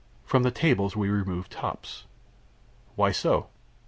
From 0.25 0.41
the 0.41 0.49
tables 0.49 0.95
we 0.95 1.09
removed 1.09 1.51
the 1.51 1.55
tops." 1.57 2.05
"Why 2.95 3.11
so?" 3.11 3.49